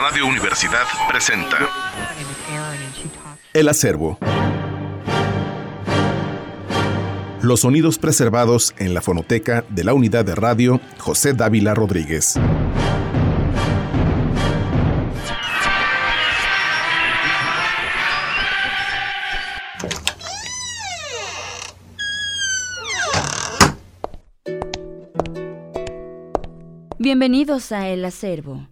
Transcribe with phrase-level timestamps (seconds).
[0.00, 1.58] Radio Universidad presenta
[3.52, 4.18] El acervo.
[7.42, 12.40] Los sonidos preservados en la fonoteca de la unidad de radio José Dávila Rodríguez.
[26.98, 28.66] Bienvenidos a El Acervo.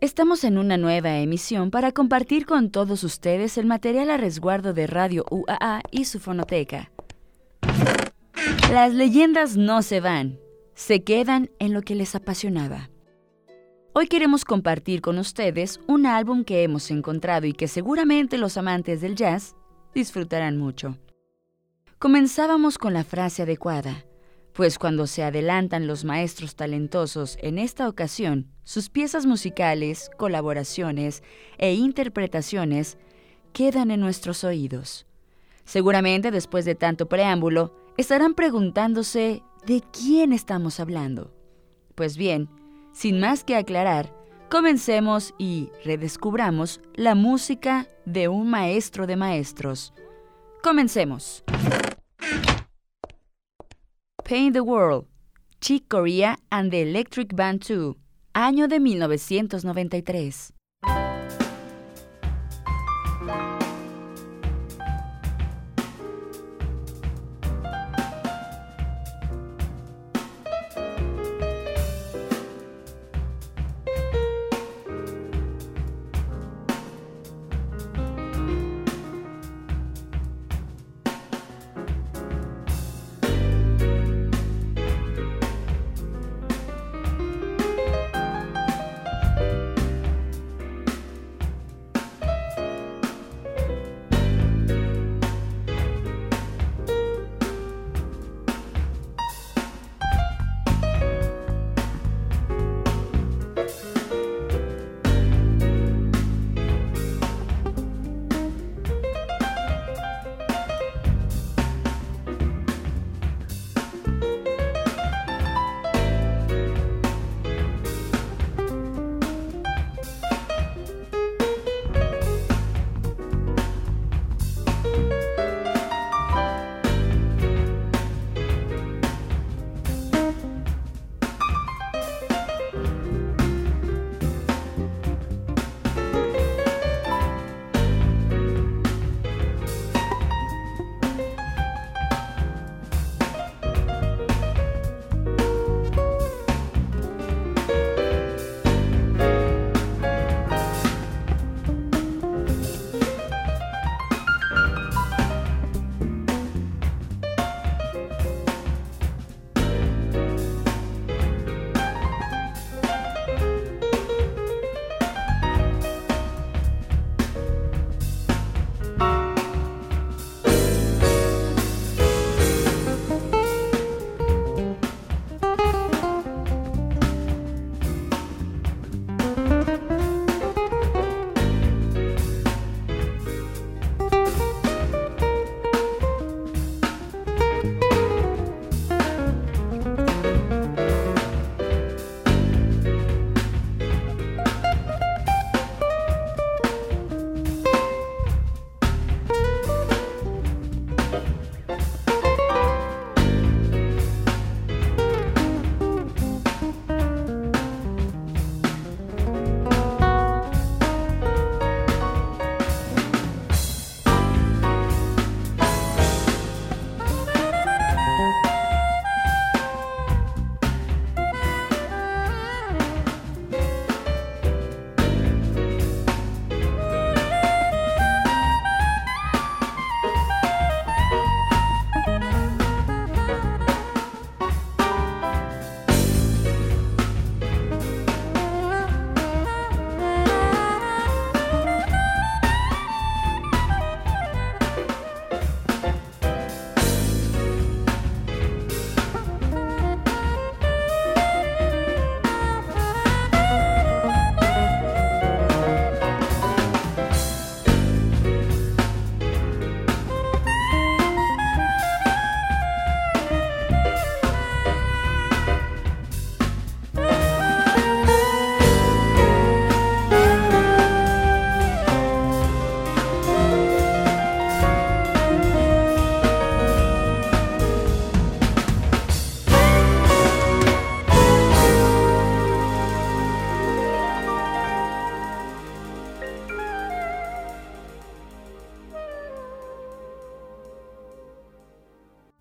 [0.00, 4.86] Estamos en una nueva emisión para compartir con todos ustedes el material a resguardo de
[4.86, 6.90] Radio UAA y su fonoteca.
[8.72, 10.38] Las leyendas no se van,
[10.72, 12.88] se quedan en lo que les apasionaba.
[13.92, 19.02] Hoy queremos compartir con ustedes un álbum que hemos encontrado y que seguramente los amantes
[19.02, 19.54] del jazz
[19.94, 20.96] disfrutarán mucho.
[21.98, 24.06] Comenzábamos con la frase adecuada
[24.60, 31.22] pues cuando se adelantan los maestros talentosos en esta ocasión, sus piezas musicales, colaboraciones
[31.56, 32.98] e interpretaciones
[33.54, 35.06] quedan en nuestros oídos.
[35.64, 41.32] Seguramente después de tanto preámbulo, estarán preguntándose de quién estamos hablando.
[41.94, 42.50] Pues bien,
[42.92, 44.14] sin más que aclarar,
[44.50, 49.94] comencemos y redescubramos la música de un maestro de maestros.
[50.62, 51.44] Comencemos.
[54.30, 55.06] Paint the World,
[55.60, 57.96] Chick Corea and the Electric Band 2,
[58.32, 60.59] año de 1993.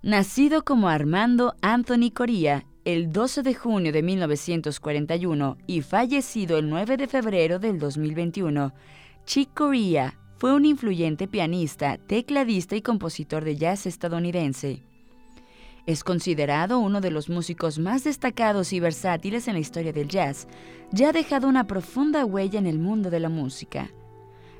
[0.09, 6.97] Nacido como Armando Anthony Coria el 12 de junio de 1941 y fallecido el 9
[6.97, 8.73] de febrero del 2021,
[9.27, 14.81] Chick Corea fue un influyente pianista, tecladista y compositor de jazz estadounidense.
[15.85, 20.47] Es considerado uno de los músicos más destacados y versátiles en la historia del jazz,
[20.91, 23.91] ya ha dejado una profunda huella en el mundo de la música.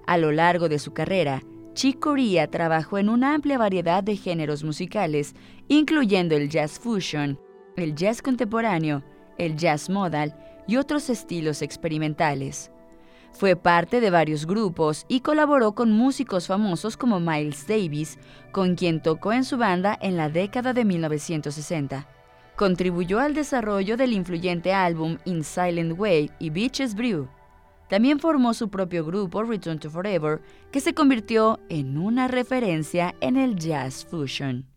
[0.06, 1.42] A lo largo de su carrera,
[1.80, 5.34] Chick Corea trabajó en una amplia variedad de géneros musicales,
[5.70, 7.40] incluyendo el jazz fusion,
[7.78, 9.02] el jazz contemporáneo,
[9.38, 10.36] el jazz modal
[10.68, 12.70] y otros estilos experimentales.
[13.32, 18.18] Fue parte de varios grupos y colaboró con músicos famosos como Miles Davis,
[18.52, 22.10] con quien tocó en su banda en la década de 1960.
[22.58, 27.30] Contribuyó al desarrollo del influyente álbum In Silent Way y Beaches Brew.
[27.90, 30.42] También formó su propio grupo Return to Forever,
[30.72, 34.68] que se convirtió en una referencia en el jazz fusion.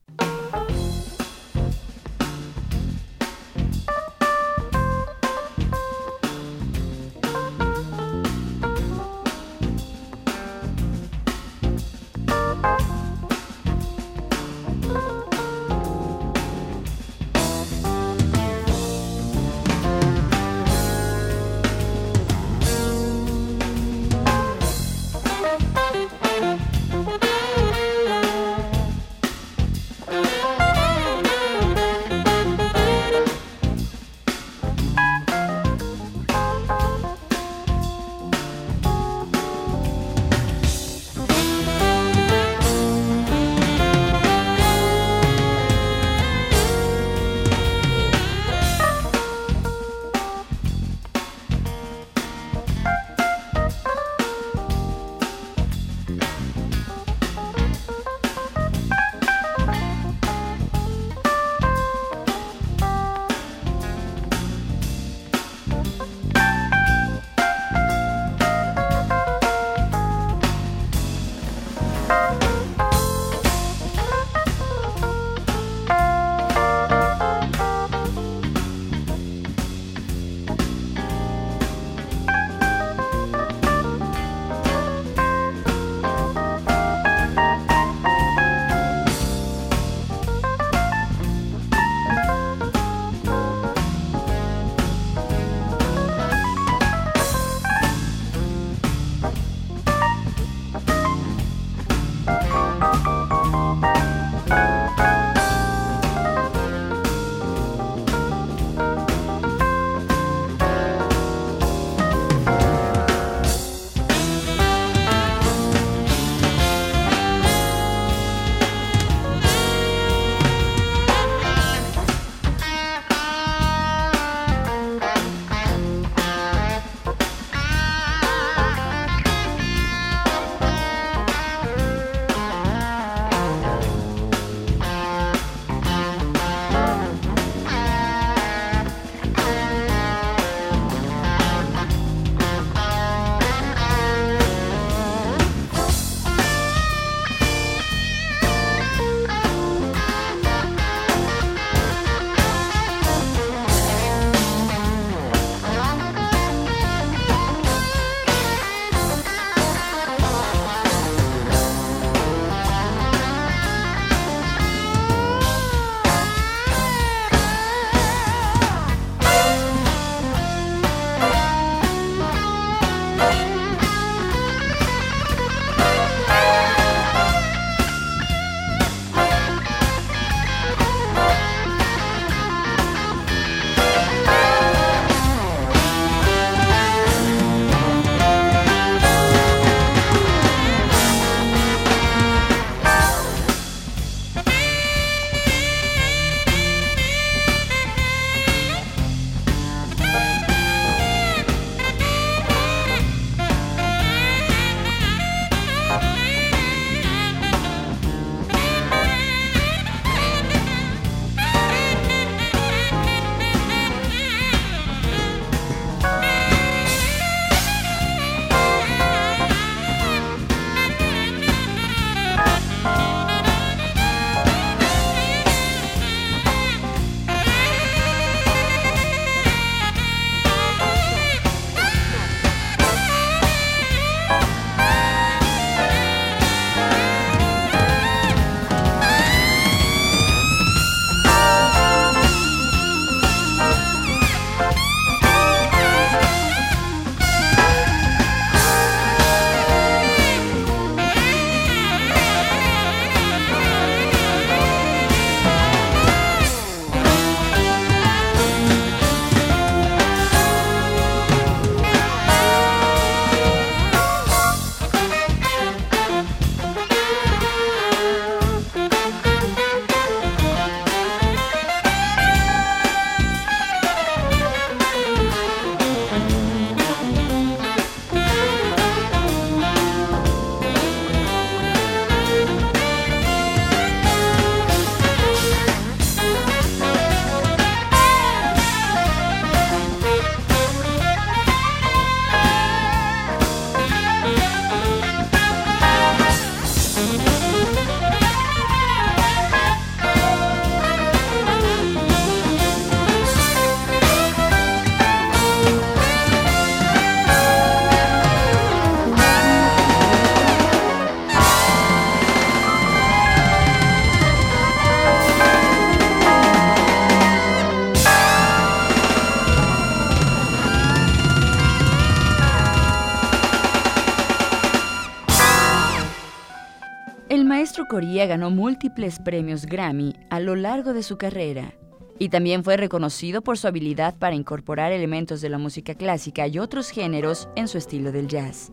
[327.88, 331.74] Corea ganó múltiples premios Grammy a lo largo de su carrera
[332.19, 336.58] y también fue reconocido por su habilidad para incorporar elementos de la música clásica y
[336.58, 338.72] otros géneros en su estilo del jazz.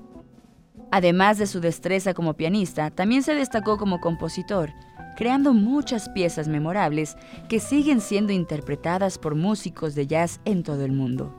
[0.92, 4.72] Además de su destreza como pianista, también se destacó como compositor,
[5.18, 7.16] creando muchas piezas memorables
[7.48, 11.34] que siguen siendo interpretadas por músicos de jazz en todo el mundo.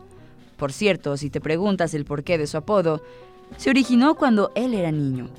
[0.56, 3.02] Por cierto, si te preguntas el porqué de su apodo,
[3.56, 5.30] se originó cuando él era niño.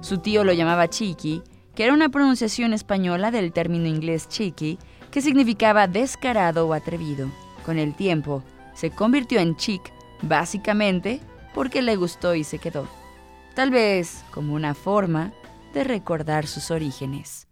[0.00, 1.42] Su tío lo llamaba Chiqui,
[1.74, 4.78] que era una pronunciación española del término inglés chiqui,
[5.10, 7.28] que significaba descarado o atrevido.
[7.64, 8.42] Con el tiempo,
[8.74, 9.92] se convirtió en chic,
[10.22, 11.20] básicamente
[11.54, 12.88] porque le gustó y se quedó.
[13.54, 15.32] Tal vez como una forma
[15.74, 17.47] de recordar sus orígenes.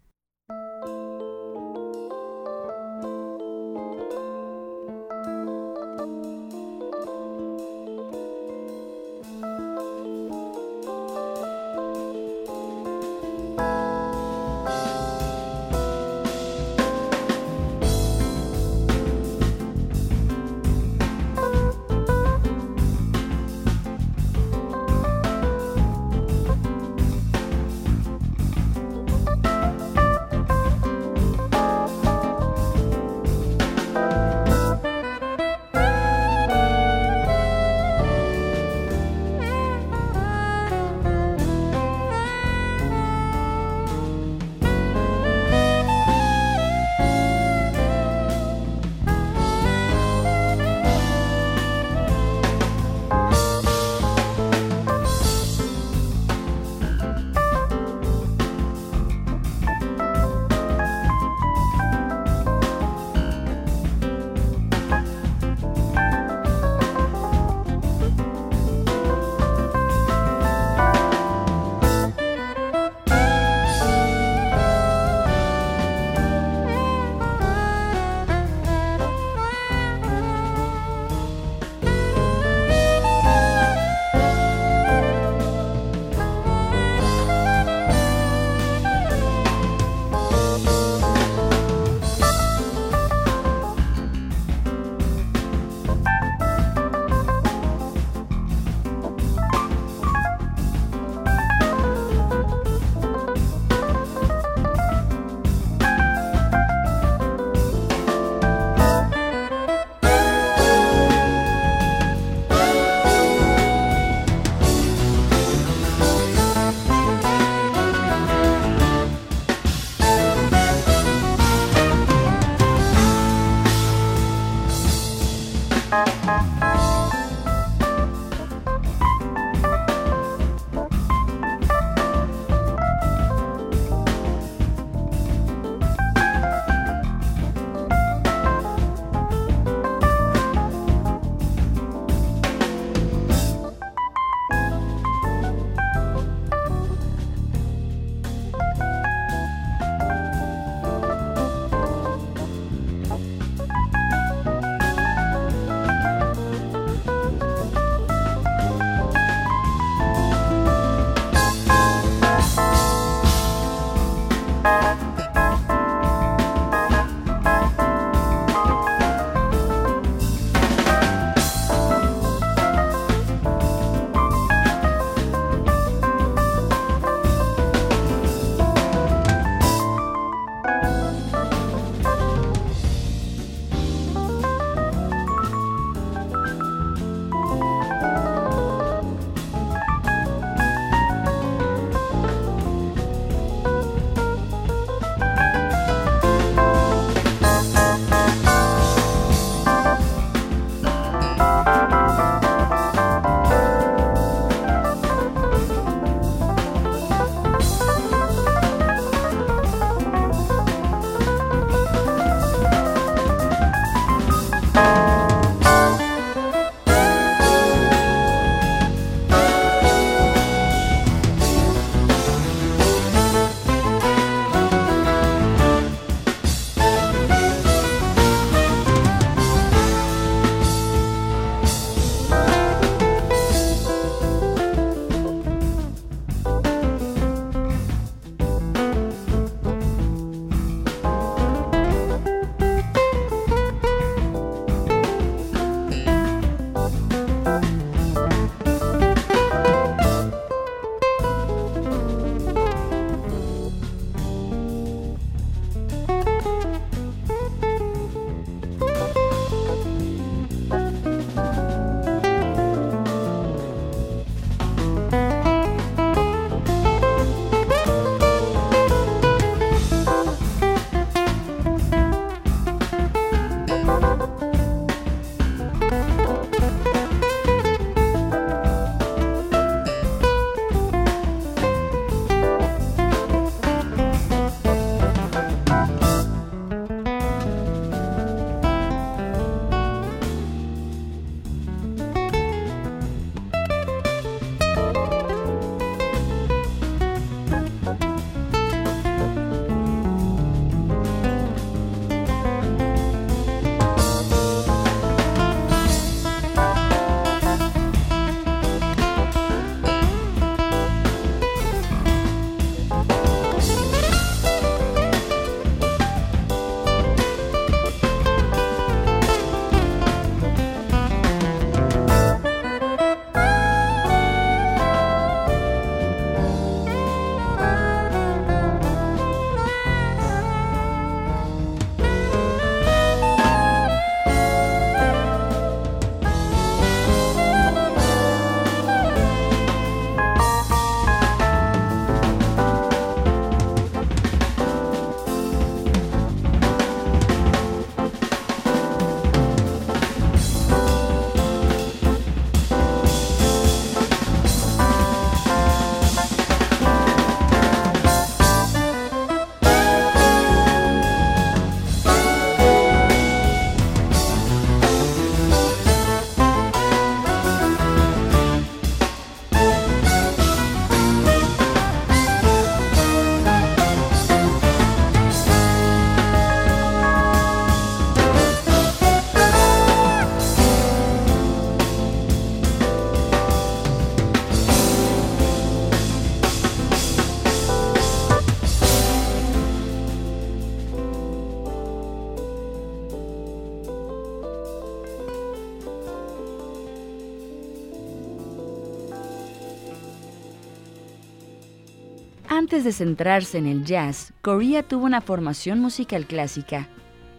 [402.87, 406.89] De centrarse en el jazz, Corea tuvo una formación musical clásica.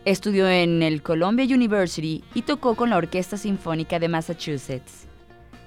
[0.03, 5.07] Estudió en el Columbia University y tocó con la Orquesta Sinfónica de Massachusetts.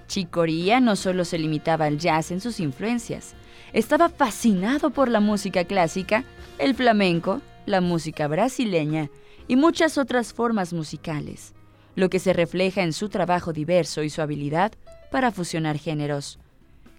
[0.07, 3.35] Chick Corea no solo se limitaba al jazz en sus influencias,
[3.73, 6.25] estaba fascinado por la música clásica,
[6.59, 9.09] el flamenco, la música brasileña
[9.49, 11.55] y muchas otras formas musicales,
[11.95, 14.73] lo que se refleja en su trabajo diverso y su habilidad
[15.11, 16.39] para fusionar géneros.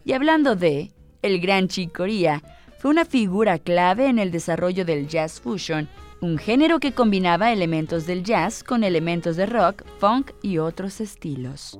[0.04, 0.92] Y hablando de,
[1.22, 2.42] el gran Chick Corea
[2.82, 5.88] fue una figura clave en el desarrollo del jazz fusion,
[6.20, 11.80] un género que combinaba elementos del jazz con elementos de rock, funk y otros estilos.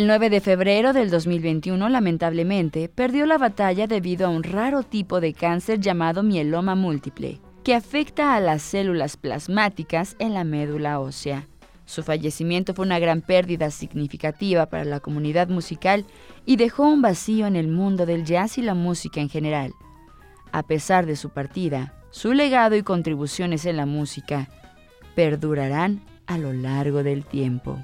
[0.00, 5.20] El 9 de febrero del 2021, lamentablemente, perdió la batalla debido a un raro tipo
[5.20, 11.48] de cáncer llamado mieloma múltiple, que afecta a las células plasmáticas en la médula ósea.
[11.84, 16.06] Su fallecimiento fue una gran pérdida significativa para la comunidad musical
[16.46, 19.74] y dejó un vacío en el mundo del jazz y la música en general.
[20.50, 24.48] A pesar de su partida, su legado y contribuciones en la música
[25.14, 27.78] perdurarán a lo largo del tiempo.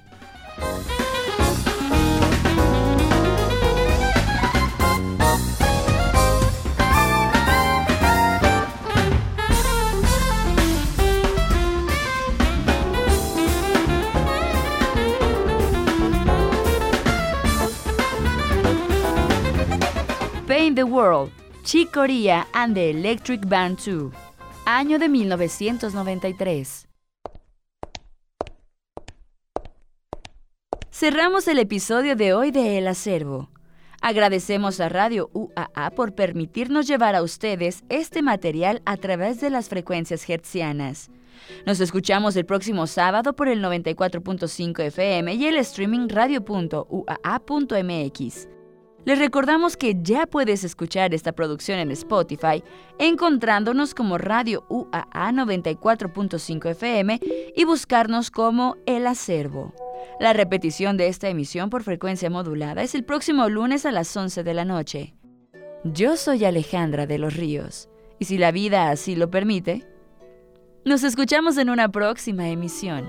[20.77, 21.33] The World,
[21.65, 24.13] Chick Corea and the Electric Band 2,
[24.67, 26.87] año de 1993.
[30.91, 33.51] Cerramos el episodio de hoy de El Acervo.
[34.03, 39.71] Agradecemos a Radio UAA por permitirnos llevar a ustedes este material a través de las
[39.71, 41.11] frecuencias hertzianas.
[41.65, 46.87] Nos escuchamos el próximo sábado por el 94.5 FM y el streaming radio.uaa.mx.
[49.07, 52.65] Les recordamos que ya puedes escuchar esta producción en Spotify
[52.99, 57.21] encontrándonos como Radio UAA 94.5 FM
[57.55, 59.73] y buscarnos como El Acervo.
[60.19, 64.43] La repetición de esta emisión por frecuencia modulada es el próximo lunes a las 11
[64.43, 65.15] de la noche.
[65.85, 67.89] Yo soy Alejandra de los Ríos
[68.19, 69.87] y si la vida así lo permite,
[70.85, 73.09] nos escuchamos en una próxima emisión.